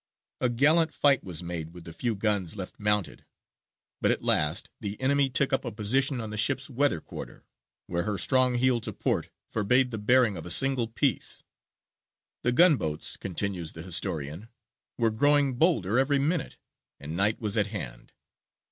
A 0.39 0.49
gallant 0.49 0.91
fight 0.91 1.23
was 1.23 1.43
made 1.43 1.75
with 1.75 1.83
the 1.83 1.93
few 1.93 2.15
guns 2.15 2.55
left 2.55 2.79
mounted, 2.79 3.23
but 4.01 4.09
at 4.09 4.23
last 4.23 4.71
the 4.79 4.99
enemy 4.99 5.29
took 5.29 5.53
up 5.53 5.63
a 5.63 5.71
position 5.71 6.19
on 6.19 6.31
the 6.31 6.37
ship's 6.39 6.71
weather 6.71 6.99
quarter, 6.99 7.45
where 7.85 8.01
her 8.01 8.17
strong 8.17 8.55
heel 8.55 8.81
to 8.81 8.93
port 8.93 9.29
forbade 9.47 9.91
the 9.91 9.99
bearing 9.99 10.37
of 10.37 10.45
a 10.47 10.49
single 10.49 10.87
piece. 10.87 11.43
"The 12.41 12.51
gun 12.51 12.77
boats," 12.77 13.15
continues 13.15 13.73
the 13.73 13.83
historian, 13.83 14.49
"were 14.97 15.11
growing 15.11 15.53
bolder 15.53 15.99
every 15.99 16.17
minute, 16.17 16.57
and 16.99 17.15
night 17.15 17.39
was 17.39 17.55
at 17.55 17.67
hand. 17.67 18.11